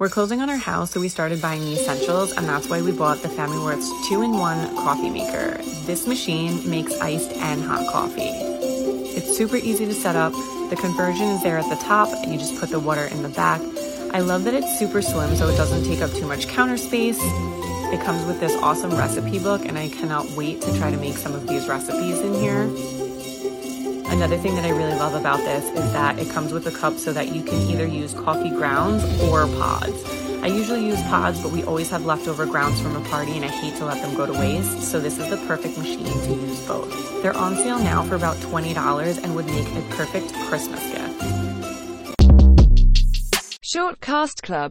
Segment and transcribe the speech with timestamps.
[0.00, 2.90] We're closing on our house, so we started buying the essentials, and that's why we
[2.90, 5.58] bought the Famiworth's two in one coffee maker.
[5.84, 8.22] This machine makes iced and hot coffee.
[8.22, 10.32] It's super easy to set up.
[10.70, 13.28] The conversion is there at the top, and you just put the water in the
[13.28, 13.60] back.
[14.14, 17.18] I love that it's super slim, so it doesn't take up too much counter space.
[17.20, 21.18] It comes with this awesome recipe book, and I cannot wait to try to make
[21.18, 23.09] some of these recipes in here.
[24.10, 26.98] Another thing that I really love about this is that it comes with a cup
[26.98, 30.04] so that you can either use coffee grounds or pods.
[30.42, 33.48] I usually use pods, but we always have leftover grounds from a party and I
[33.48, 36.66] hate to let them go to waste, so this is the perfect machine to use
[36.66, 37.22] both.
[37.22, 41.00] They're on sale now for about $20 and would make a perfect Christmas gift.
[43.72, 44.68] Shortcast Club